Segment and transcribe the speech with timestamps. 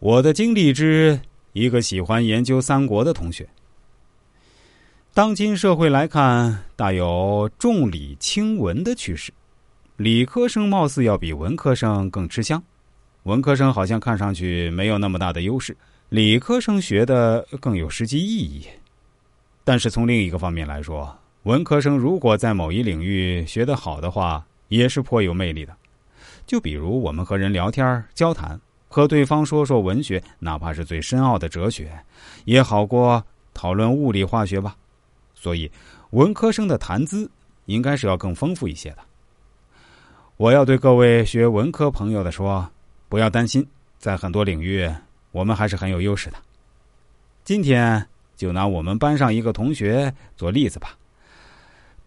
[0.00, 1.20] 我的经历之
[1.52, 3.46] 一个喜欢研究三国的同学。
[5.12, 9.30] 当今社会来看，大有重理轻文的趋势，
[9.98, 12.62] 理科生貌似要比文科生更吃香，
[13.24, 15.76] 文科生好像看上去没有那么大的优势，
[16.08, 18.66] 理科生学的更有实际意义。
[19.64, 25.76] 但是从另一个方面来说，文科生如果在某一领域学得好的话，也是颇有魅力的。
[26.46, 28.58] 就比如我们和人聊天交谈，
[28.92, 31.96] 和对方说说文学，哪怕是最深奥的哲学，
[32.44, 33.24] 也好过
[33.54, 34.76] 讨论物理化学吧。
[35.32, 35.70] 所以，
[36.10, 37.30] 文科生的谈资
[37.66, 38.98] 应该是要更丰富一些的。
[40.36, 42.68] 我要对各位学文科朋友的说，
[43.08, 43.64] 不要担心，
[43.96, 44.92] 在很多领域
[45.30, 46.36] 我们还是很有优势的。
[47.44, 48.04] 今天
[48.34, 50.98] 就拿我们班上一个同学做例子吧，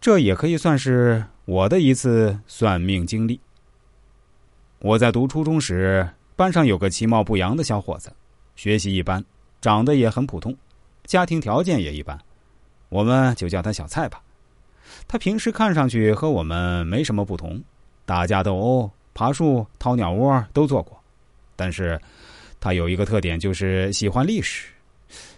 [0.02, 3.40] 这也可以算是我的一次算命经历。
[4.80, 6.06] 我在读初中时，
[6.36, 8.12] 班上有个其貌不扬的小伙子，
[8.56, 9.24] 学习一般，
[9.60, 10.54] 长得也很普通，
[11.04, 12.18] 家庭条件也一般。
[12.88, 14.20] 我们就叫他小蔡吧。
[15.06, 17.62] 他平时看上去和我们没什么不同，
[18.04, 21.00] 打架斗殴、爬树、掏鸟窝都做过。
[21.56, 22.00] 但是，
[22.60, 24.68] 他有一个特点，就是喜欢历史。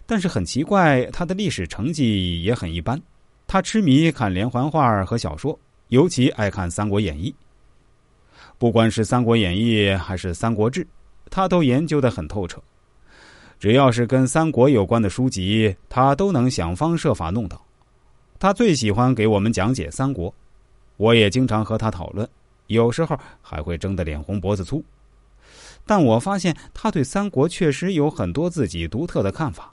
[0.07, 3.01] 但是很奇怪，他的历史成绩也很一般。
[3.47, 7.31] 他痴迷看连环画和小说，尤其爱看《三国演义》。
[8.59, 10.85] 不管是《三国演义》还是《三国志》，
[11.31, 12.63] 他都研究的很透彻。
[13.59, 17.61] 只要是跟三国有关的书籍，他都能想方设法弄到。
[18.39, 20.33] 他最喜欢给我们讲解三国，
[20.99, 22.29] 我也经常和他讨论，
[22.67, 24.85] 有时候还会争得脸红脖子粗。
[25.87, 29.73] 但我发现他对三国确实有很多自己独特的看法。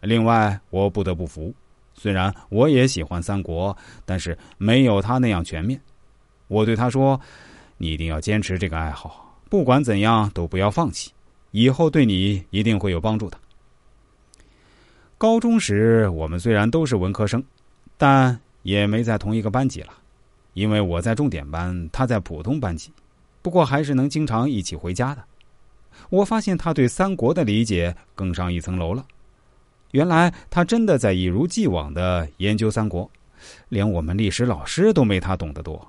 [0.00, 1.54] 另外，我不得不服，
[1.94, 5.80] 虽然我也喜欢三国，但是没有他那样全面。
[6.48, 7.18] 我对他说
[7.76, 11.10] ：“你一定要坚持这个爱好，不管怎样都不要放弃。”
[11.52, 13.38] 以后对你一定会有帮助的。
[15.16, 17.42] 高中时，我们虽然都是文科生，
[17.96, 19.92] 但也没在同一个班级了，
[20.54, 22.90] 因为我在重点班，他在普通班级。
[23.40, 25.22] 不过还是能经常一起回家的。
[26.10, 29.06] 我发现他对三国的理解更上一层楼了。
[29.92, 33.08] 原来他真的在一如既往的研究三国，
[33.68, 35.86] 连我们历史老师都没他懂得多。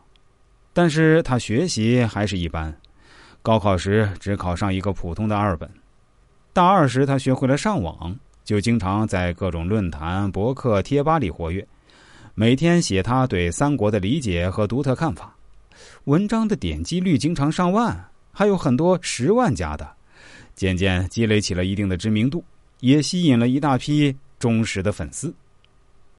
[0.75, 2.75] 但是他学习还是一般。
[3.41, 5.69] 高考时只考上一个普通的二本，
[6.51, 8.13] 大二时他学会了上网，
[8.43, 11.65] 就经常在各种论坛、博客、贴吧里活跃，
[12.33, 15.33] 每天写他对三国的理解和独特看法，
[16.03, 17.97] 文章的点击率经常上万，
[18.33, 19.89] 还有很多十万加的，
[20.55, 22.43] 渐渐积累起了一定的知名度，
[22.81, 25.33] 也吸引了一大批忠实的粉丝。